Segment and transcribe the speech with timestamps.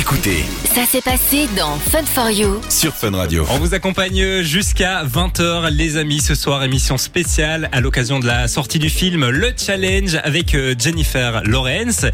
[0.00, 2.58] Écoutez Ça s'est passé dans Fun for You.
[2.70, 3.44] sur Fun Radio.
[3.50, 8.48] On vous accompagne jusqu'à 20h les amis ce soir émission spéciale à l'occasion de la
[8.48, 12.06] sortie du film Le Challenge avec euh, Jennifer Lawrence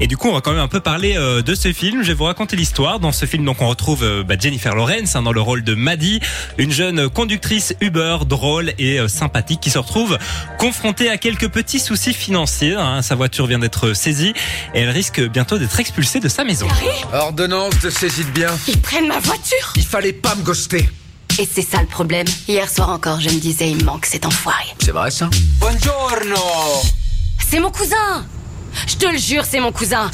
[0.00, 2.08] et du coup on va quand même un peu parler euh, de ce film je
[2.08, 5.20] vais vous raconter l'histoire dans ce film donc on retrouve euh, bah, Jennifer Lawrence hein,
[5.20, 6.20] dans le rôle de Maddie
[6.56, 10.16] une jeune conductrice Uber drôle et euh, sympathique qui se retrouve
[10.58, 13.02] confrontée à quelques petits soucis financiers hein.
[13.02, 14.32] sa voiture vient d'être saisie
[14.72, 16.68] et elle risque bientôt d'être expulsée de sa maison
[17.34, 18.56] Ordonnance de saisie de biens.
[18.68, 20.88] Ils prennent ma voiture Il fallait pas me ghoster.
[21.40, 22.28] Et c'est ça le problème.
[22.46, 24.62] Hier soir encore, je me disais, il me manque cet enfoiré.
[24.78, 25.28] C'est vrai ça?
[25.58, 26.36] Buongiorno
[27.44, 28.24] C'est mon cousin
[28.86, 30.12] Je te le jure, c'est mon cousin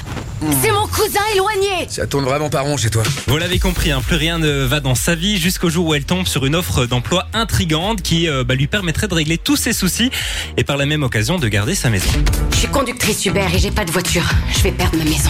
[0.63, 3.03] C'est mon cousin éloigné Ça tourne vraiment pas rond chez toi.
[3.27, 6.07] Vous l'avez compris, hein, plus rien ne va dans sa vie jusqu'au jour où elle
[6.07, 9.75] tombe sur une offre d'emploi intrigante qui euh, bah, lui permettrait de régler tous ses
[9.75, 10.11] soucis
[10.57, 12.09] et par la même occasion de garder sa maison.
[12.53, 14.25] Je suis conductrice Uber et j'ai pas de voiture.
[14.57, 15.29] Je vais perdre ma maison.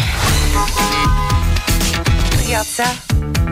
[2.50, 2.82] Regarde ça.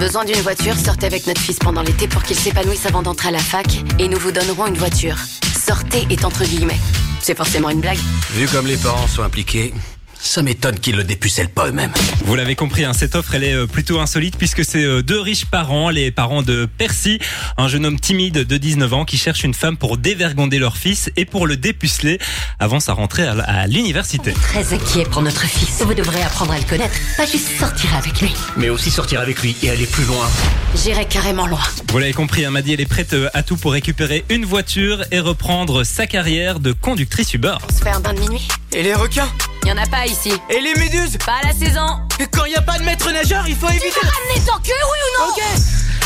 [0.01, 3.31] Besoin d'une voiture, sortez avec notre fils pendant l'été pour qu'il s'épanouisse avant d'entrer à
[3.31, 5.17] la fac et nous vous donnerons une voiture.
[5.57, 6.81] Sortez est entre guillemets.
[7.21, 8.01] C'est forcément une blague.
[8.33, 9.73] Vu comme les parents sont impliqués,
[10.21, 11.93] ça m'étonne qu'ils le dépucellent pas eux-mêmes.
[12.25, 15.21] Vous l'avez compris, hein, cette offre elle est euh, plutôt insolite puisque c'est euh, deux
[15.21, 17.19] riches parents, les parents de Percy,
[17.57, 21.11] un jeune homme timide de 19 ans qui cherche une femme pour dévergonder leur fils
[21.17, 22.19] et pour le dépuceler
[22.59, 24.33] avant sa rentrée à, l'université.
[24.33, 25.83] Très inquiet pour notre fils.
[25.83, 28.33] Vous devrez apprendre à le connaître, pas juste sortir avec lui.
[28.57, 30.29] Mais aussi sortir avec lui et aller plus loin.
[30.75, 31.61] J'irai carrément loin.
[31.91, 35.05] Vous l'avez compris, hein, Maddy elle est prête euh, à tout pour récupérer une voiture
[35.11, 37.57] et reprendre sa carrière de conductrice Uber.
[37.69, 39.29] On se fait un bain de minuit Et les requins?
[39.65, 40.33] Y en a pas ici.
[40.51, 41.87] Et les méduses Pas à la saison.
[42.21, 43.91] Et quand il n'y a pas de maître nageur, il faut éviter...
[44.01, 45.61] Ramenez ton cul, oui ou non Ok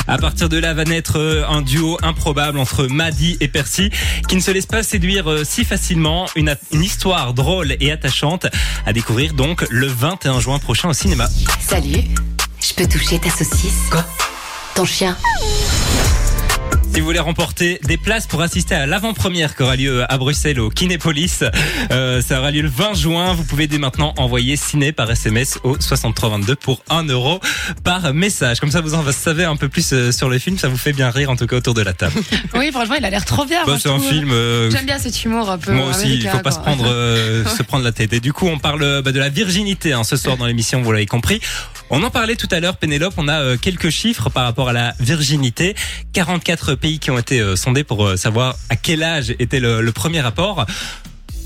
[0.08, 3.90] À partir de là va naître euh, un duo improbable entre Maddy et Percy
[4.28, 6.26] qui ne se laisse pas séduire euh, si facilement.
[6.34, 8.46] Une, une histoire drôle et attachante
[8.86, 11.28] à découvrir donc le 21 juin prochain au cinéma.
[11.60, 12.04] Salut.
[12.60, 13.88] Je peux toucher ta saucisse?
[13.90, 14.04] Quoi?
[14.74, 15.16] Ton chien
[16.94, 20.60] Si vous voulez remporter des places pour assister à l'avant-première qui aura lieu à Bruxelles
[20.60, 21.42] au Kinépolis,
[21.90, 23.32] euh, ça aura lieu le 20 juin.
[23.32, 27.40] Vous pouvez dès maintenant envoyer ciné par SMS au 6322 pour 1 euro
[27.82, 28.60] par message.
[28.60, 30.58] Comme ça, vous en savez un peu plus euh, sur le film.
[30.58, 32.12] Ça vous fait bien rire en tout cas autour de la table.
[32.54, 33.64] Oui, franchement, il a l'air trop bien.
[33.64, 34.30] Bah, je c'est un film.
[34.30, 35.72] euh, J'aime bien cet humour un peu.
[35.72, 38.12] Moi aussi, il faut pas se prendre, euh, se prendre la tête.
[38.12, 40.92] Et du coup, on parle bah, de la virginité hein, ce soir dans l'émission, vous
[40.92, 41.40] l'avez compris.
[41.94, 43.12] On en parlait tout à l'heure, Pénélope.
[43.18, 45.74] On a euh, quelques chiffres par rapport à la virginité.
[46.14, 49.82] 44 pays qui ont été euh, sondés pour euh, savoir à quel âge était le,
[49.82, 50.64] le premier rapport.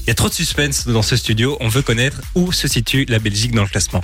[0.02, 1.56] Il y a trop de suspense dans ce studio.
[1.60, 4.02] On veut connaître où se situe la Belgique dans le classement.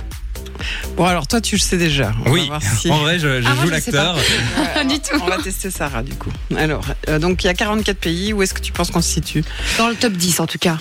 [0.97, 2.11] Bon, alors toi, tu le sais déjà.
[2.25, 4.17] On oui, va voir si- en vrai, je, je Ah, joue l'acteur.
[4.73, 5.17] Pas du tout.
[5.21, 6.31] On va tester Sarah, du coup.
[6.57, 8.33] Alors, euh, donc il y a 44 pays.
[8.33, 9.45] Où est-ce que tu penses qu'on se situe?
[9.77, 10.77] Dans le top 10, en tout cas.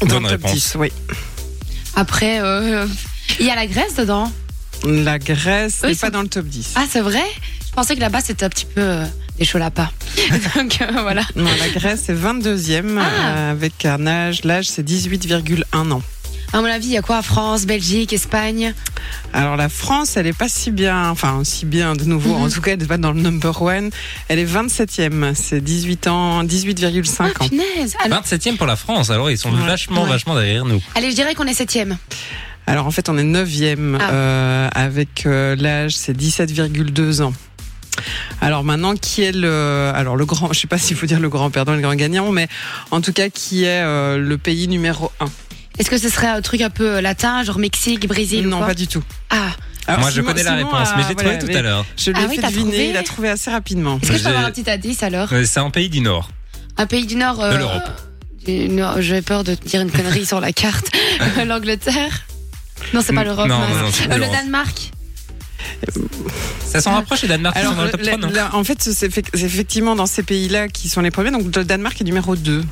[0.00, 0.52] Dans Bonne le top réponse.
[0.54, 0.92] 10, oui.
[1.94, 2.84] Après, euh,
[3.38, 4.32] il y a la Grèce dedans.
[4.84, 6.74] La Grèce n'est pas dans le top 10.
[6.76, 7.24] Ah, c'est vrai?
[7.66, 9.04] Je pensais que là-bas, c'était un petit peu euh,
[9.38, 9.90] des chauds lapins.
[10.56, 11.22] Donc, euh, voilà.
[11.36, 13.02] Non, la Grèce est 22e Ah.
[13.04, 14.44] euh, avec un âge.
[14.44, 16.02] L'âge, c'est 18,1 ans.
[16.52, 17.20] À mon avis, il y a quoi?
[17.20, 18.72] France, Belgique, Espagne?
[19.34, 22.36] Alors la France, elle est pas si bien, enfin si bien de nouveau.
[22.38, 22.42] Mhm.
[22.44, 23.90] En tout cas, elle n'est pas dans le number one.
[24.28, 25.34] Elle est 27e.
[25.34, 27.48] C'est 18 ans, 18,5 Ah, ans.
[27.48, 29.10] punaise Alors, 27e pour la France.
[29.10, 29.66] Alors, ils sont Ouais.
[29.66, 30.08] vachement, Ouais.
[30.08, 30.80] vachement derrière nous.
[30.94, 31.98] Allez, je dirais qu'on est septième.
[32.68, 34.10] Alors en fait, on est 9e Ah.
[34.12, 37.32] euh, avec euh, l'âge, c'est 17,2 ans.
[38.42, 41.30] Alors maintenant, qui est le, alors le grand, je sais pas s'il faut dire le
[41.30, 42.46] grand perdant, le grand gagnant, mais
[42.90, 45.26] en tout cas, qui est euh, le pays numéro 1
[45.78, 48.66] Est-ce que ce serait un truc un peu latin, genre Mexique, Brésil ou Non, quoi
[48.68, 49.02] pas du tout.
[49.30, 49.48] Ah,
[49.86, 51.86] Alors, Moi, je connais la Simon réponse, mais j'ai trouvé voilà, tout à l'heure.
[51.96, 53.98] Je l'ai Ah oui, fait deviner, trouvé il a trouvé assez rapidement.
[54.02, 56.28] est-ce que je peux J'ai- avoir un petit indice alors C'est un pays du Nord.
[56.76, 57.40] Un pays du Nord.
[57.42, 57.90] euh, De l'Europe.
[59.00, 60.90] J'ai peur de te dire une connerie sur la carte.
[61.46, 62.26] L'Angleterre
[62.94, 63.48] Non, c'est pas l'Europe.
[63.48, 64.34] Non, non, non, c'est Euh, le l'Europe.
[64.36, 64.90] Danemark
[66.64, 68.82] Ça s'en rapproche et Danemark sont dans le top le- 3, non là, en fait,
[68.82, 71.30] c'est effectivement dans ces pays-là qui sont les premiers.
[71.30, 72.64] Donc, le Danemark est numéro 2.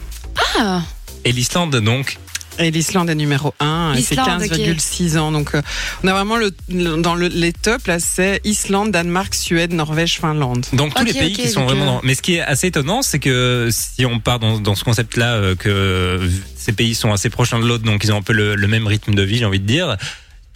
[0.58, 0.82] Ah
[1.24, 2.18] Et l'Islande, donc.
[2.58, 5.30] Et l'Islande est numéro 1, c'est L'Islande, 15,6 ans.
[5.32, 5.60] Donc, euh,
[6.02, 10.18] on a vraiment le, le- dans le- les tops, là, c'est Islande, Danemark, Suède, Norvège,
[10.18, 10.64] Finlande.
[10.72, 12.00] Donc tous les pays qui sont vraiment euh, dans...
[12.02, 15.34] Mais ce qui est assez étonnant, c'est que si on part dans, dans ce concept-là,
[15.34, 16.20] euh, que
[16.56, 18.66] ces pays sont assez proches l'un de l'autre, donc ils ont un peu le, le
[18.68, 19.96] même rythme de vie, j'ai envie de dire.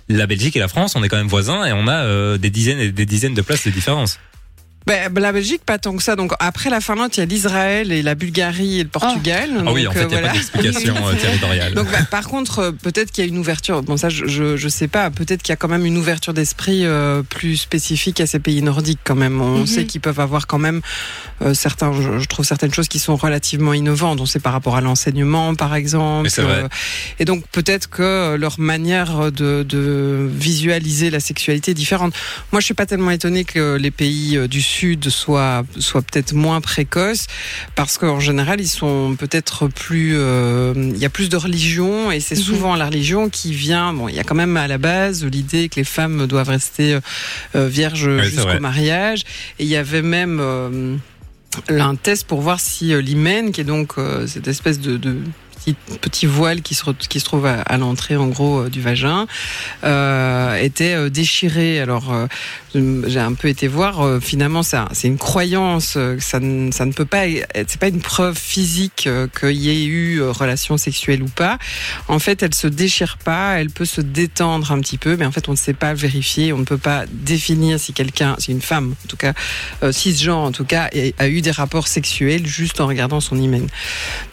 [0.09, 2.51] La Belgique et la France, on est quand même voisins et on a euh, des
[2.51, 4.19] dizaines et des dizaines de places de différence.
[4.87, 6.17] Ben, ben, la Belgique, pas tant que ça.
[6.17, 9.51] Donc après la Finlande, il y a l'Israël et la Bulgarie et le Portugal.
[9.67, 10.29] Ah oui, Donc, en fait, euh, il n'y a voilà.
[10.29, 11.75] pas d'explication euh, territoriale.
[11.75, 13.83] Donc, bah, par contre, euh, peut-être qu'il y a une ouverture.
[13.83, 15.11] Bon, ça, je, je, sais pas.
[15.11, 18.63] Peut-être qu'il y a quand même une ouverture d'esprit euh, plus spécifique à ces pays
[18.63, 19.41] nordiques, quand même.
[19.41, 19.67] On Mhm.
[19.67, 20.81] sait qu'ils peuvent avoir quand même
[21.43, 21.93] euh, certains.
[21.93, 24.21] Je, je trouve certaines choses qui sont relativement innovantes.
[24.21, 26.25] On sait par rapport à l'enseignement, par exemple.
[26.25, 26.65] Mais c'est vrai.
[26.65, 26.69] Euh,
[27.19, 32.15] et donc, peut-être que leur manière de, de visualiser la sexualité est différente.
[32.53, 36.33] Moi, je suis pas tellement étonnée que les pays euh, du Sud soient, soient peut-être
[36.33, 37.27] moins précoces,
[37.75, 40.13] parce qu'en général, ils sont peut-être plus.
[40.15, 42.43] euh, Il y a plus de religion, et c'est Mhm.
[42.51, 43.93] souvent la religion qui vient.
[43.93, 46.95] Bon, il y a quand même à la base l'idée que les femmes doivent rester
[46.95, 47.01] euh,
[47.57, 49.21] euh, vierges jusqu'au mariage,
[49.59, 50.39] et il y avait même.
[50.41, 50.97] euh,
[51.69, 55.17] un test pour voir si euh, l'hymen, qui est donc euh, cette espèce de, de
[55.57, 58.69] petit, petit voile qui se, re- qui se trouve à, à l'entrée en gros euh,
[58.71, 59.27] du vagin,
[59.83, 61.81] euh, était euh, déchiré.
[61.81, 62.27] Alors euh,
[62.75, 64.01] j'ai un peu été voir.
[64.01, 65.95] euh, finalement, c'est une croyance.
[65.97, 67.25] euh, ça, ne, peut pas.
[67.67, 71.59] C'est pas une preuve physique euh, qu'il y ait eu relation sexuelle ou pas.
[72.09, 73.59] En fait, elle se déchire pas.
[73.59, 76.53] Elle peut se détendre un petit peu, mais en fait, on ne sait pas vérifier.
[76.53, 79.33] On ne peut pas définir si quelqu'un, si une femme, en tout cas
[79.83, 83.67] euh, cisgenre en tout cas, a eu des rapports sexuels juste en regardant son hymen.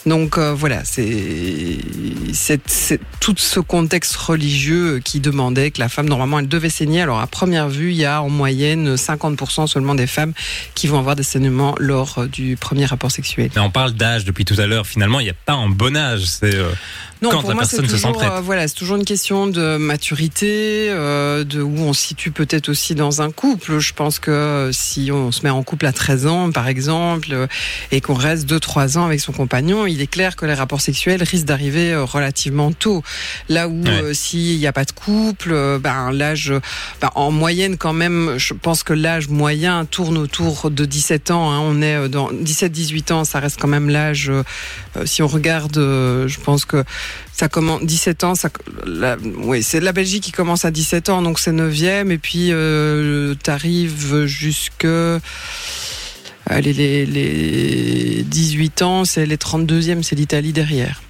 [0.06, 1.80] Donc voilà, c'est
[3.20, 7.02] tout ce contexte religieux qui demandait que la femme normalement elle devait saigner.
[7.02, 10.34] Alors à première vue, il y a en moyenne 50% seulement des femmes
[10.76, 13.50] qui vont avoir des saignements lors euh, du premier rapport sexuel.
[13.56, 14.86] Mais on parle d'âge depuis tout à l'heure.
[14.86, 16.26] Finalement, il n'y a pas un bon âge.
[16.26, 16.70] C'est euh,
[17.22, 18.32] Non, Quand pour la moi, personne se sent toujours, prête.
[18.32, 22.70] euh, voilà, c'est toujours une question de maturité, euh, de où on se situe peut-être
[22.70, 23.80] aussi dans un couple.
[23.80, 27.48] Je pense que si on se met en couple à 13 ans, par exemple,
[27.92, 31.24] et qu'on reste 2-3 ans avec son compagnon, il est clair que les rapports sexuels
[31.24, 33.04] risquent d'arriver relativement tôt.
[33.50, 34.14] Là où Ouais.
[34.14, 36.52] s'il n'y a pas de couple, ben l'âge,
[37.02, 41.52] ben, en moyenne quand même, je pense que l'âge moyen tourne autour de 17 ans.
[41.52, 41.60] hein.
[41.62, 44.30] On est euh, dans 17-18 ans, ça reste quand même l'âge.
[44.30, 44.44] euh,
[44.96, 46.84] euh, si on regarde, je pense que
[47.32, 48.50] ça commence 17 ans, ça,
[48.86, 52.50] la, oui, c'est la Belgique qui commence à 17 ans, donc c'est 9e, et puis
[52.52, 54.88] euh, t'arrives jusque
[56.50, 61.02] allez, les, les 18 ans, c'est les 32e, c'est l'Italie derrière.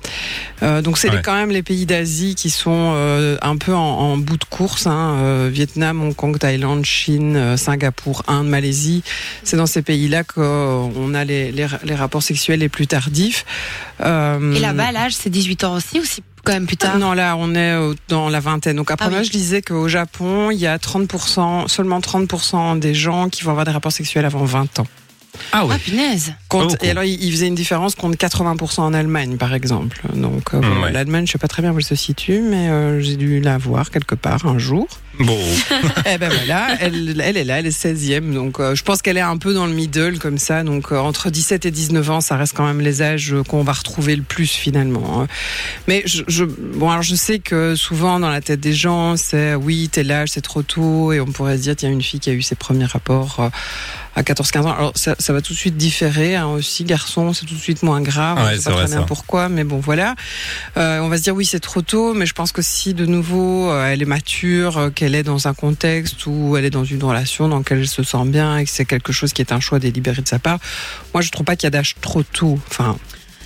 [0.63, 1.21] Euh, donc c'est Ouais.
[1.23, 4.87] quand même les pays d'Asie qui sont euh, un peu en, en bout de course.
[4.87, 9.03] Hein, euh, Vietnam, Hong Kong, Thaïlande, Chine, euh, Singapour, Inde, Malaisie.
[9.43, 13.45] C'est dans ces pays-là qu'on a les, les, les rapports sexuels les plus tardifs.
[14.01, 16.97] Euh, Et là-bas, l'âge, c'est 18 ans aussi ou c'est quand même plus tard?
[16.97, 17.75] Non, là, on est
[18.07, 18.77] dans la vingtaine.
[18.77, 19.15] Donc après, Ah oui.
[19.15, 23.51] moi, je disais qu'au Japon, il y a 30%, seulement 30% des gens qui vont
[23.51, 24.87] avoir des rapports sexuels avant 20 ans.
[25.51, 25.73] Ah oui.
[25.75, 26.33] Ah, punaise.
[26.49, 30.01] Contre- et alors, il faisait une différence contre 80% en Allemagne, par exemple.
[30.13, 30.91] Donc, euh, bon, Ouais.
[30.91, 33.57] l'Allemagne, je sais pas très bien où elle se situe, mais euh, j'ai dû la
[33.57, 34.87] voir quelque part un jour.
[35.19, 35.39] Bon,
[36.05, 38.33] Eh ben voilà, elle, elle est là, elle est 16e.
[38.33, 40.63] Donc, euh, je pense qu'elle est un peu dans le middle, comme ça.
[40.63, 43.63] Donc, euh, entre 17 et 19 ans, ça reste quand même les âges euh, qu'on
[43.63, 45.21] va retrouver le plus, finalement.
[45.21, 45.27] hein.
[45.87, 49.55] Mais je, je, bon, alors je sais que souvent, dans la tête des gens, c'est
[49.55, 51.11] oui, tel âge, c'est trop tôt.
[51.11, 53.49] Et on pourrait se dire, tiens, une fille qui a eu ses premiers rapports euh,
[54.15, 54.71] à 14-15 ans.
[54.77, 56.35] Alors, ça, ça va tout de suite différer.
[56.35, 58.37] Hein, aussi, garçon, c'est tout de suite moins grave.
[58.37, 60.13] Ouais, sais c'est pas vrai, très bien pourquoi, mais bon, voilà.
[60.75, 62.13] On va se dire, oui, c'est trop tôt.
[62.13, 66.25] Mais je pense que si, de nouveau, elle est mature, qu'elle est dans un contexte
[66.25, 68.83] où elle est dans une relation dans laquelle elle se sent bien et que c'est
[68.83, 70.59] quelque chose qui est un choix délibéré de sa part,
[71.13, 72.59] moi, je trouve pas qu'il y a d'âge trop tôt.
[72.69, 72.97] Enfin,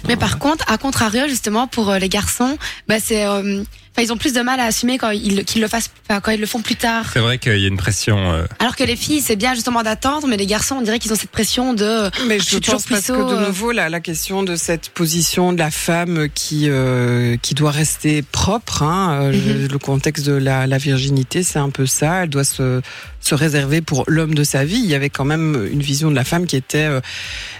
[0.07, 3.63] Mais par contre, à contrario, justement, pour euh, les garçons, bah, c'est, euh,
[3.93, 6.31] enfin, ils ont plus de mal à assumer quand ils, qu'ils le fassent, enfin, quand
[6.31, 7.05] ils le font plus tard.
[7.13, 8.17] c'est vrai qu'il y a une pression.
[8.33, 11.11] euh, Alors que les filles, c'est bien justement d'attendre, mais les garçons, on dirait qu'ils
[11.13, 12.09] ont cette pression de.
[12.27, 13.47] Mais Je je, suis toujours pense parce que de euh.
[13.47, 18.21] nouveau la, la question de cette position de la femme qui euh, qui doit rester
[18.21, 19.67] propre, hein, euh, Mhm.
[19.71, 22.23] le contexte de la, la virginité, c'est un peu ça.
[22.23, 22.81] Elle doit se
[23.23, 24.81] se réserver pour l'homme de sa vie.
[24.83, 27.01] Il y avait quand même une vision de la femme qui était euh,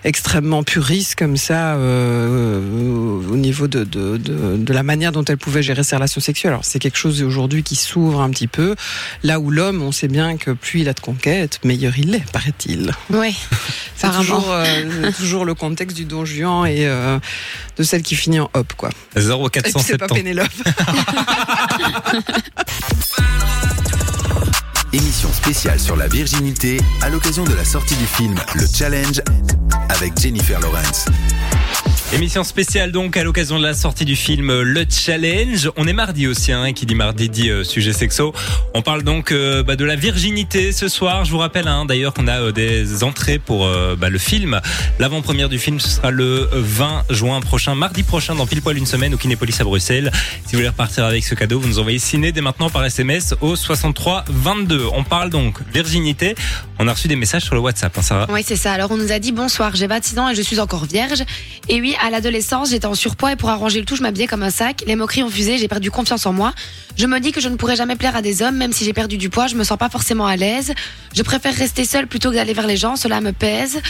[0.04, 2.60] extrêmement puriste comme ça euh,
[3.32, 6.54] au niveau de, de, de, de la manière dont elle pouvait gérer ses relations sexuelles.
[6.54, 8.76] Alors c'est quelque chose aujourd'hui qui s'ouvre un petit peu.
[9.24, 12.32] Là où l'homme, on sait bien que plus il a de conquêtes, meilleur il est,
[12.32, 12.94] paraît-il.
[13.10, 13.36] Oui.
[13.96, 17.20] C'est toujours, euh, toujours le contexte du don Juan et euh,
[17.78, 18.90] de celle qui finit en hop, quoi.
[19.16, 19.28] Et puis
[19.78, 20.16] c'est pas 0470.
[20.16, 20.50] Pénélope.
[24.94, 29.22] Émission spéciale sur la virginité à l'occasion de la sortie du film Le Challenge
[29.90, 31.06] avec Jennifer Lawrence.
[32.14, 35.72] Émission spéciale donc à l'occasion de la sortie du film Le Challenge.
[35.78, 38.34] On est mardi aussi, hein, qui dit mardi dit euh, sujet sexo.
[38.74, 41.24] On parle donc euh, bah, de la virginité ce soir.
[41.24, 44.60] Je vous rappelle hein, d'ailleurs qu'on a euh, des entrées pour euh, bah, le film.
[45.00, 48.86] L'avant-première du film ce sera le 20 juin prochain, mardi prochain, dans pile poil une
[48.86, 50.12] semaine au Kinépolis à Bruxelles.
[50.46, 53.36] Si vous voulez repartir avec ce cadeau, vous nous envoyez ciné dès maintenant par SMS
[53.40, 54.86] au 63 22.
[54.94, 56.36] On parle donc virginité.
[56.78, 58.28] On a reçu des messages sur le WhatsApp, hein, Sarah.
[58.30, 58.74] Oui, c'est ça.
[58.74, 61.24] Alors, on nous a dit bonsoir, j'ai 26 ans et je suis encore vierge.
[61.70, 64.44] Et oui, à l'adolescence, j'étais en surpoids et pour arranger le tout, je m'habillais comme
[64.44, 64.84] un sac.
[64.88, 66.54] Les moqueries ont fusé, j'ai perdu confiance en moi.
[66.98, 68.94] Je me dis que je ne pourrai jamais plaire à des hommes, même si j'ai
[68.94, 70.74] perdu du poids, je me sens pas forcément à l'aise.
[71.14, 73.82] Je préfère rester seule plutôt que d'aller vers les gens, cela me pèse.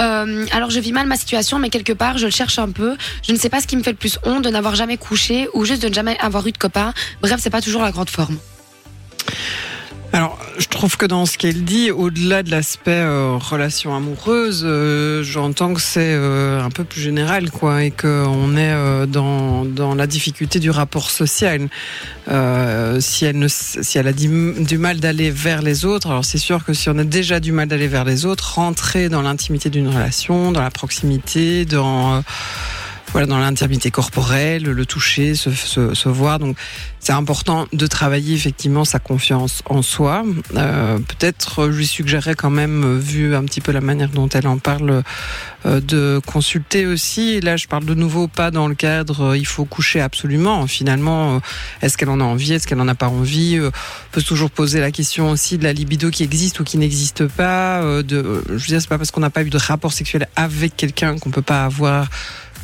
[0.00, 2.96] Euh, alors, je vis mal ma situation, mais quelque part, je le cherche un peu.
[3.26, 5.48] Je ne sais pas ce qui me fait le plus honte de n'avoir jamais couché
[5.54, 6.92] ou juste de ne jamais avoir eu de copain.
[7.22, 8.38] Bref, c'est pas toujours la grande forme.
[10.14, 15.24] Alors, je trouve que dans ce qu'elle dit, au-delà de l'aspect euh, relation amoureuse, euh,
[15.24, 20.06] j'entends que c'est euh, un peu plus général, quoi, et qu'on est dans, dans la
[20.06, 21.68] difficulté du rapport social.
[23.00, 26.74] Si elle si elle a du, mal d'aller vers les autres, alors c'est sûr que
[26.74, 30.52] si on a déjà du mal d'aller vers les autres, rentrer dans l'intimité d'une relation,
[30.52, 32.22] dans la proximité, dans
[33.12, 36.38] voilà, dans l'intimité corporelle, le toucher, se, se, se voir.
[36.38, 36.56] Donc,
[36.98, 40.24] c'est important de travailler effectivement sa confiance en soi.
[40.56, 44.28] Euh, Peut-être, je lui suggérerais quand même, euh, vu un petit peu la manière dont
[44.30, 45.02] elle en parle,
[45.66, 47.40] euh, de consulter aussi.
[47.40, 50.66] Là, je parle de nouveau pas dans le cadre, euh, il faut coucher absolument.
[50.66, 51.38] Finalement, euh,
[51.82, 53.58] est-ce qu'elle en a envie, est-ce qu'elle en a pas envie?
[53.58, 56.78] Euh, On peut toujours poser la question aussi de la libido qui existe ou qui
[56.78, 57.82] n'existe pas.
[57.82, 59.92] euh, de, euh, je veux dire, c'est pas parce qu'on n'a pas eu de rapport
[59.92, 62.08] sexuel avec quelqu'un qu'on peut pas avoir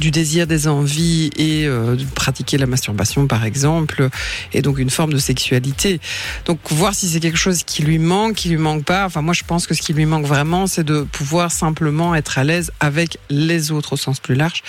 [0.01, 4.09] du désir, des envies et euh, de pratiquer la masturbation par exemple,
[4.53, 6.01] et donc une forme de sexualité.
[6.47, 9.05] Donc voir si c'est quelque chose qui lui manque, qui lui manque pas.
[9.07, 12.39] Enfin moi je pense que ce qui lui manque vraiment, c'est de pouvoir simplement être
[12.39, 14.63] à l'aise avec les autres au sens plus large.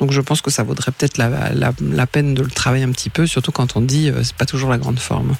[0.00, 2.92] Donc je pense que ça vaudrait peut-être la, la, la peine de le travailler un
[2.92, 5.36] petit peu, surtout quand on dit euh, c'est pas toujours la grande forme.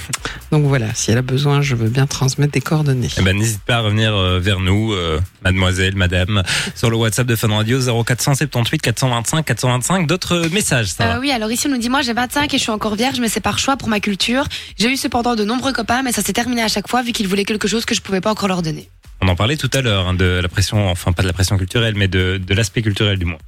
[0.52, 3.08] donc voilà, si elle a besoin, je veux bien transmettre des coordonnées.
[3.16, 6.42] Eh ben, n'hésite pas à revenir euh, vers nous, euh, mademoiselle, madame,
[6.74, 10.06] sur le WhatsApp de Fun Radio 0478 425 425.
[10.06, 12.62] D'autres messages, ça Euh, oui, alors ici on nous dit moi j'ai 25 et je
[12.62, 14.44] suis encore vierge, mais c'est par choix pour ma culture.
[14.78, 17.28] J'ai eu cependant de nombreux copains, mais ça s'est terminé à chaque fois vu qu'ils
[17.28, 18.88] voulaient quelque chose que je pouvais pas encore leur donner.
[19.20, 21.56] On en parlait tout à l'heure, hein, de la pression, enfin pas de la pression
[21.56, 23.38] culturelle, mais de, de l'aspect culturel du moins.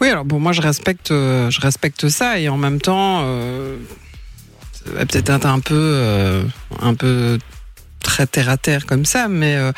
[0.00, 3.76] Oui, alors bon, moi je respecte, euh, je respecte ça et en même temps, euh,
[4.84, 6.44] peut-être être un peu, euh,
[6.80, 7.38] un peu
[8.02, 9.70] très terre à terre comme ça, mais euh,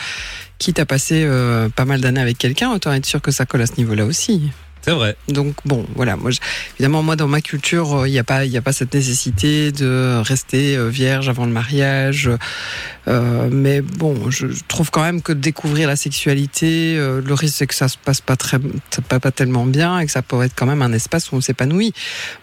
[0.58, 3.62] quitte à passer euh, pas mal d'années avec quelqu'un, autant être sûr que ça colle
[3.62, 4.50] à ce niveau-là aussi.
[4.84, 5.16] C'est vrai.
[5.28, 6.16] Donc bon, voilà.
[6.16, 6.40] Moi, je-
[6.76, 8.92] évidemment, moi dans ma culture, euh, il n'y a pas, il y a pas cette
[8.94, 12.30] nécessité de rester euh, vierge avant le mariage.
[13.08, 17.54] Euh, mais bon, je je trouve quand même que découvrir la sexualité, euh, le risque
[17.58, 20.46] c'est que ça se passe pas très, passe pas tellement bien et que ça pourrait
[20.46, 21.92] être quand même un espace où on s'épanouit.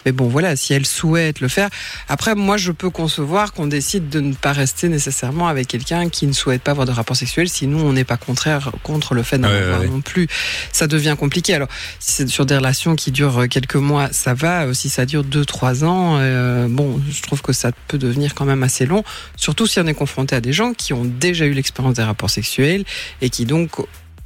[0.05, 1.69] Mais bon, voilà, si elle souhaite le faire.
[2.09, 6.27] Après, moi, je peux concevoir qu'on décide de ne pas rester nécessairement avec quelqu'un qui
[6.27, 7.49] ne souhaite pas avoir de rapport sexuel.
[7.49, 9.87] Sinon, on n'est pas contraire contre le fait d'en Ouais, ouais, avoir ouais.
[9.87, 10.27] non plus.
[10.71, 11.53] Ça devient compliqué.
[11.55, 11.67] Alors,
[11.99, 14.65] c'est sur des relations qui durent quelques mois, ça va.
[14.65, 18.33] Euh, Si ça dure deux, trois ans, euh, bon, je trouve que ça peut devenir
[18.33, 19.03] quand même assez long.
[19.35, 22.29] Surtout si on est confronté à des gens qui ont déjà eu l'expérience des rapports
[22.31, 22.83] sexuels
[23.21, 23.71] et qui donc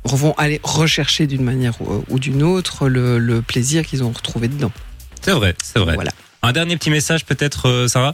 [0.05, 4.71] vont aller rechercher d'une manière ou d'une autre le, le plaisir qu'ils ont retrouvé dedans.
[5.21, 5.95] C'est vrai, c'est vrai.
[5.95, 6.11] Voilà.
[6.43, 8.13] Un dernier petit message peut-être, euh, Sarah?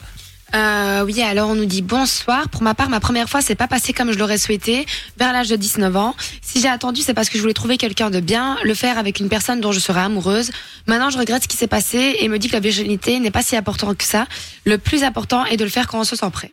[0.54, 2.50] Euh, oui, alors on nous dit bonsoir.
[2.50, 4.86] Pour ma part, ma première fois s'est pas passée comme je l'aurais souhaité,
[5.18, 6.16] vers l'âge de 19 ans.
[6.42, 9.20] Si j'ai attendu, c'est parce que je voulais trouver quelqu'un de bien, le faire avec
[9.20, 10.52] une personne dont je serais amoureuse.
[10.88, 13.44] Maintenant, je regrette ce qui s'est passé et me dis que la virginité n'est pas
[13.44, 14.28] si important que ça.
[14.66, 16.52] Le plus important est de le faire quand on se sent prêt.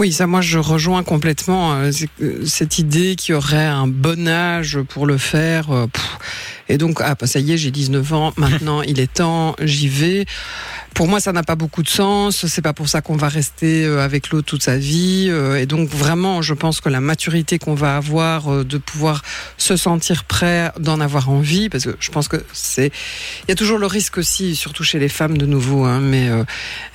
[0.00, 1.90] Oui, ça, moi, je rejoins complètement euh,
[2.22, 5.72] euh, cette idée qu'il y aurait un bon âge pour le faire.
[5.72, 5.88] euh,
[6.70, 9.88] et donc, ah, bah, ça y est, j'ai 19 ans, maintenant, il est temps, j'y
[9.88, 10.24] vais.
[10.94, 12.46] Pour moi, ça n'a pas beaucoup de sens.
[12.46, 15.30] C'est pas pour ça qu'on va rester avec l'autre toute sa vie.
[15.58, 19.20] Et donc, vraiment, je pense que la maturité qu'on va avoir de pouvoir
[19.58, 22.90] se sentir prêt, d'en avoir envie, parce que je pense que c'est,
[23.44, 26.30] il y a toujours le risque aussi, surtout chez les femmes de nouveau, hein, mais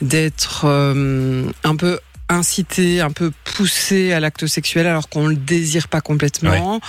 [0.02, 6.02] d'être un peu incité, un peu poussé à l'acte sexuel alors qu'on le désire pas
[6.02, 6.82] complètement.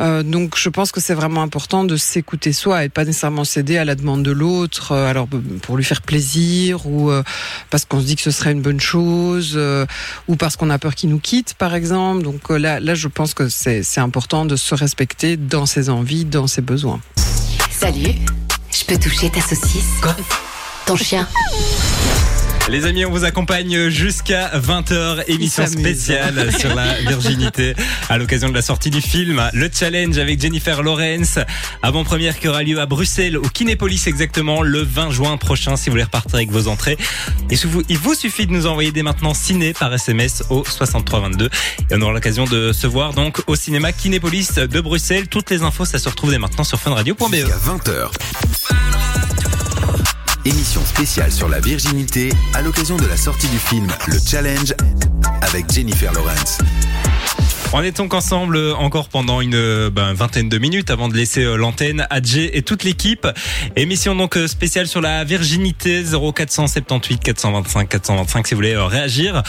[0.00, 3.76] Euh, donc je pense que c'est vraiment important de s'écouter soi et pas nécessairement céder
[3.76, 7.22] à la demande de l'autre, euh, alors b- pour lui faire plaisir ou euh,
[7.68, 9.84] parce qu'on se dit que ce serait une bonne chose euh,
[10.28, 12.22] ou parce qu'on a peur qu'il nous quitte par exemple.
[12.22, 15.90] Donc euh, là, là je pense que c'est c'est important de se respecter dans ses
[15.90, 17.00] envies, dans ses besoins.
[17.70, 18.14] Salut,
[18.72, 19.84] je peux toucher ta saucisse?
[20.00, 20.16] Quoi?
[20.86, 21.28] Ton chien?
[22.70, 27.74] Les amis, on vous accompagne jusqu'à 20h, émission spéciale sur la virginité
[28.08, 31.40] à l'occasion de la sortie du film Le Challenge avec Jennifer Lawrence.
[31.82, 35.94] Avant-première qui aura lieu à Bruxelles, au Kinépolis exactement, le 20 juin prochain si vous
[35.94, 36.96] voulez repartir avec vos entrées.
[37.50, 40.64] Et sous vous- il vous suffit de nous envoyer dès maintenant ciné par SMS au
[40.64, 41.46] 6322
[41.90, 45.26] et on aura l'occasion de se voir donc au cinéma Kinépolis de Bruxelles.
[45.26, 47.34] Toutes les infos, ça se retrouve dès maintenant sur funradio.be.
[47.34, 48.10] Jusqu'à 20h.
[50.46, 54.74] Émission spéciale sur la virginité à l'occasion de la sortie du film Le Challenge
[55.42, 56.58] avec Jennifer Lawrence.
[57.72, 61.54] On est donc ensemble encore pendant une ben, vingtaine de minutes avant de laisser euh,
[61.54, 63.28] l'antenne à Jay et toute l'équipe.
[63.76, 69.44] Émission donc euh, spéciale sur la virginité 0478 425 425 si vous voulez euh, réagir.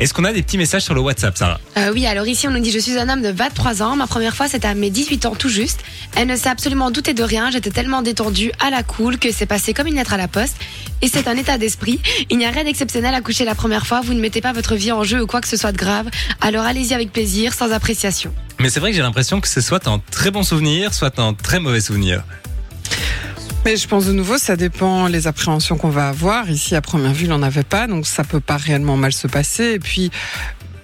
[0.00, 1.60] Est-ce qu'on a des petits messages sur le WhatsApp, Sarah?
[1.92, 3.94] Oui, alors ici on nous dit je suis un homme de 23 ans.
[3.94, 5.80] Ma première fois c'était à mes 18 ans tout juste.
[6.16, 7.50] Elle ne s'est absolument doutée de rien.
[7.50, 10.56] J'étais tellement détendue, à la cool, que c'est passé comme une lettre à la poste.
[11.02, 12.00] Et c'est un état d'esprit.
[12.30, 14.00] Il n'y a rien d'exceptionnel à coucher la première fois.
[14.00, 16.08] Vous ne mettez pas votre vie en jeu ou quoi que ce soit de grave.
[16.40, 18.32] Alors allez-y avec plaisir, appréciation.
[18.60, 21.34] Mais c'est vrai que j'ai l'impression que c'est soit un très bon souvenir, soit un
[21.34, 22.22] très mauvais souvenir.
[23.66, 26.48] Mais je pense de nouveau, ça dépend les appréhensions qu'on va avoir.
[26.48, 29.26] Ici, à première vue, il n'en avait pas, donc ça peut pas réellement mal se
[29.26, 29.72] passer.
[29.72, 30.12] Et puis,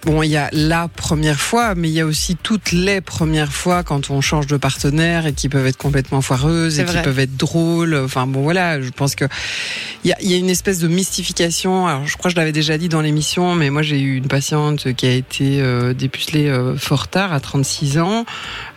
[0.05, 3.53] bon, il y a la première fois, mais il y a aussi toutes les premières
[3.53, 7.19] fois quand on change de partenaire et qui peuvent être complètement foireuses et qui peuvent
[7.19, 7.95] être drôles.
[7.95, 9.25] Enfin bon, voilà, je pense que
[10.05, 11.87] il y a, il y a une espèce de mystification.
[11.87, 14.29] Alors, je crois que je l'avais déjà dit dans l'émission, mais moi j'ai eu une
[14.29, 18.25] patiente qui a été euh, dépucelée euh, fort tard, à 36 ans,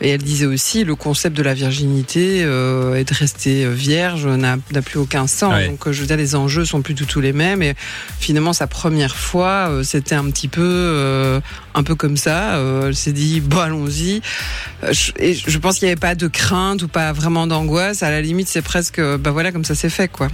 [0.01, 4.57] et elle disait aussi le concept de la virginité euh, et de rester vierge n'a
[4.71, 5.53] n'a plus aucun sens.
[5.53, 5.67] Ouais.
[5.67, 7.61] Donc, euh, je veux dire, les enjeux sont plus du tout les mêmes.
[7.61, 7.73] Et
[8.19, 10.61] finalement, sa première fois, euh, c'était un petit peu,
[11.15, 11.39] euh,
[11.73, 12.55] un peu comme ça.
[12.55, 14.21] Euh, elle s'est dit, bon, allons-y.
[14.83, 18.03] Euh, Et je pense qu'il n'y avait pas de crainte ou pas vraiment d'angoisse.
[18.03, 20.29] À la limite, c'est presque, bah voilà, comme ça c'est fait, quoi.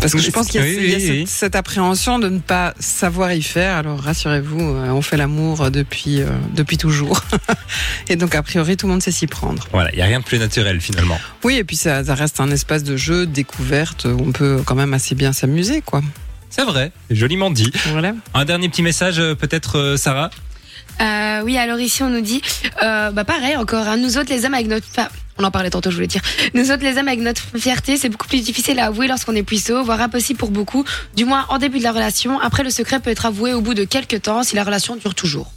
[0.00, 2.28] Parce que je pense qu'il y a, Oui, il y a oui, cette, appréhension de
[2.28, 3.76] ne pas savoir y faire.
[3.76, 7.22] Alors rassurez-vous, on fait l'amour depuis euh, depuis toujours,
[8.08, 9.66] et donc a priori tout le monde sait s'y prendre.
[9.72, 11.18] Voilà, il y a rien de plus naturel finalement.
[11.44, 14.62] Oui, et puis ça, ça reste un espace de jeu, de découverte où on peut
[14.64, 16.02] quand même assez bien s'amuser, quoi.
[16.50, 17.70] C'est vrai, joliment dit.
[17.90, 18.14] Voilà.
[18.34, 20.30] Un dernier petit message euh, peut-être euh, Sarah
[21.00, 22.40] Euh, oui, alors ici on nous dit,
[22.82, 25.68] euh, bah pareil encore, hein, nous autres les hommes avec notre, enfin, on en parlait
[25.68, 26.22] tantôt, je voulais dire,
[26.54, 29.42] nous autres les hommes avec notre fierté, c'est beaucoup plus difficile à avouer lorsqu'on est
[29.42, 30.84] puceau, voire impossible pour beaucoup,
[31.14, 32.40] du moins en début de la relation.
[32.40, 35.14] Après, le secret peut être avoué au bout de quelques temps si la relation dure
[35.14, 35.52] toujours.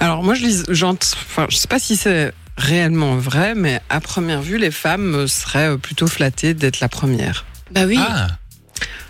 [0.00, 4.42] Alors moi, je lis, enfin, je sais pas si c'est réellement vrai, mais à première
[4.42, 7.44] vue, les femmes seraient plutôt flattées d'être la première.
[7.70, 7.98] Bah oui.
[8.00, 8.28] Ah,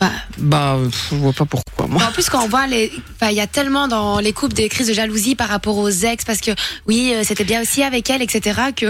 [0.00, 0.78] Bah, Bah,
[1.10, 1.86] je vois pas pourquoi.
[1.86, 2.02] Moi.
[2.02, 4.88] En plus, quand on voit les, il y a tellement dans les couples des crises
[4.88, 6.52] de jalousie par rapport aux ex, parce que
[6.86, 8.60] oui, euh, c'était bien aussi avec elle, etc.
[8.76, 8.86] Que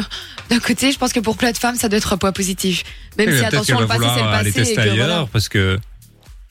[0.50, 2.84] d'un côté, je pense que pour plein de femmes, ça doit être un point positif.
[3.16, 4.48] Même si attention, le va passé c'est le passé.
[4.48, 5.04] et tester que, voilà.
[5.04, 5.78] ailleurs parce que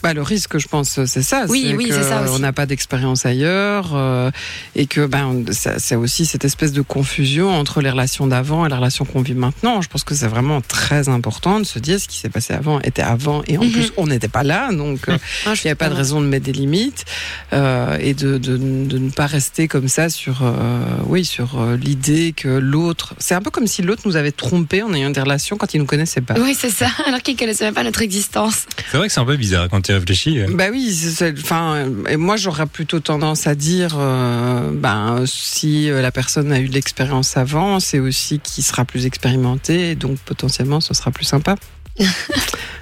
[0.04, 1.46] Bah, le risque, je pense, c'est ça.
[1.50, 2.32] Oui, oui, c'est ça aussi.
[2.36, 4.30] On n'a pas d'expérience ailleurs euh,
[4.76, 8.76] et que ben, c'est aussi cette espèce de confusion entre les relations d'avant et la
[8.78, 9.82] relation qu'on vit maintenant.
[9.82, 12.80] Je pense que c'est vraiment très important de se dire ce qui s'est passé avant
[12.82, 13.72] était avant et en Mhm.
[13.72, 16.28] plus on n'était pas là, donc euh, Ah, il n'y avait pas de raison de
[16.28, 17.04] mettre des limites
[17.54, 21.76] euh, et de, de, de ne pas rester comme ça sur, euh, oui, sur euh,
[21.76, 23.16] l'idée que l'autre.
[23.18, 25.80] C'est un peu comme si l'autre nous avait trompé en ayant des relations quand il
[25.80, 26.36] nous connaissait pas.
[26.40, 26.88] Oui, c'est ça.
[27.08, 28.68] Alors qu'ils connaissaient même pas notre existence.
[28.92, 30.40] c'est vrai que c'est un peu bizarre quand réfléchis.
[30.40, 30.48] euh.
[30.50, 30.96] Bah oui,
[31.38, 36.60] enfin, euh, et moi j'aurais plutôt tendance à dire, euh, ben si la personne a
[36.60, 41.26] eu de l'expérience avant, c'est aussi qu'il sera plus expérimenté, donc potentiellement ce sera plus
[41.26, 41.56] sympa.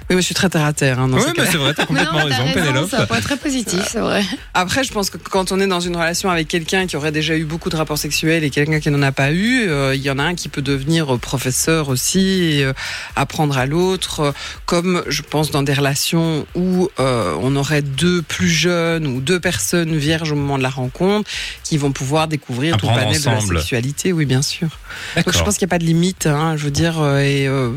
[0.08, 1.00] oui, mais je suis très terre à terre.
[1.00, 1.48] Hein, dans Ouais, ces bah, cas-là.
[1.50, 2.86] c'est vrai, t'as complètement Mais non, t'as raison, Pénélope.
[2.90, 4.22] C'est un point très positif, c'est vrai.
[4.54, 7.36] Après, je pense que quand on est dans une relation avec quelqu'un qui aurait déjà
[7.36, 10.10] eu beaucoup de rapports sexuels et quelqu'un qui n'en a pas eu, euh, il y
[10.10, 12.72] en a un qui peut devenir euh, professeur aussi et euh,
[13.16, 14.32] apprendre à l'autre.
[14.64, 19.40] Comme je pense dans des relations où euh, on aurait deux plus jeunes ou deux
[19.40, 21.28] personnes vierges au moment de la rencontre
[21.64, 23.58] qui vont pouvoir découvrir tout le panel de la ensemble.
[23.58, 24.12] sexualité.
[24.12, 24.68] Oui, bien sûr.
[25.16, 26.26] Donc je pense qu'il n'y a pas de limite.
[26.26, 27.70] Hein, je veux dire, euh, et euh,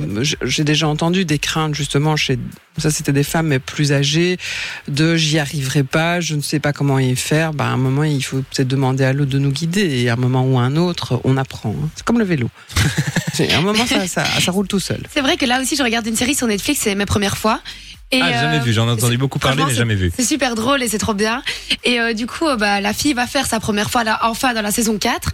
[0.43, 2.37] j'ai déjà entendu des craintes justement chez
[2.77, 4.37] ça, c'était des femmes mais plus âgées
[4.87, 7.53] de j'y arriverai pas, je ne sais pas comment y faire.
[7.53, 10.13] Bah, à un moment, il faut peut-être demander à l'autre de nous guider et à
[10.13, 11.71] un moment ou à un autre, on apprend.
[11.71, 11.89] hein.
[11.95, 12.49] C'est comme le vélo.
[13.39, 15.01] À un moment, ça, ça, ça roule tout seul.
[15.13, 17.61] C'est vrai que là aussi, je regarde une série sur Netflix, c'est mes premières fois.
[18.11, 20.11] Et, Ah, j'ai jamais euh, vu, j'en ai entendu beaucoup parler, mais jamais vu.
[20.15, 21.43] C'est super drôle et c'est trop bien.
[21.83, 24.53] Et euh, du coup, euh, bah, la fille va faire sa première fois là, enfin
[24.55, 25.29] dans la saison 4.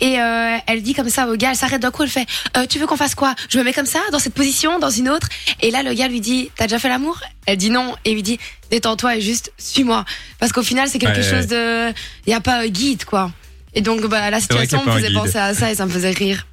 [0.00, 2.26] Et euh, elle dit comme ça au gars, elle s'arrête d'un coup, elle fait
[2.58, 3.34] euh, Tu veux qu'on fasse quoi?
[3.48, 5.28] Je me mets comme ça, dans cette position, dans une autre
[5.62, 7.18] Et là, le gars lui dit T'as déjà fait l'amour?
[7.46, 7.94] Elle dit non.
[8.04, 8.38] Et lui dit
[8.70, 10.04] Détends-toi et juste suis-moi.
[10.38, 11.88] Parce qu'au final, c'est quelque Ouais, chose de.
[12.26, 13.30] Il n'y a pas guide, quoi.
[13.74, 16.46] Et donc, bah, la situation me faisait penser à ça et ça me faisait rire.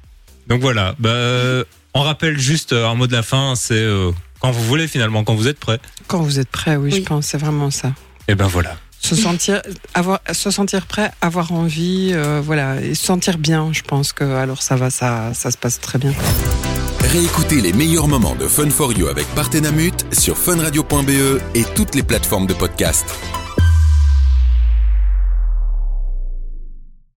[0.46, 4.62] Donc voilà, bah, on rappelle juste un mot de la fin, c'est euh, quand vous
[4.64, 5.78] voulez finalement, quand vous êtes prêt.
[6.06, 6.98] Quand vous êtes prêt, oui, Oui.
[7.00, 7.92] je pense, c'est vraiment ça.
[8.28, 8.76] Et ben voilà.
[9.00, 9.62] Se sentir,
[9.94, 13.70] avoir, se sentir prêt, avoir envie, euh, voilà, et se sentir bien.
[13.72, 16.12] Je pense que alors ça va, ça, ça se passe très bien.
[17.00, 22.02] Réécoutez les meilleurs moments de Fun for You avec Partenamut sur funradio.be et toutes les
[22.02, 23.06] plateformes de podcast.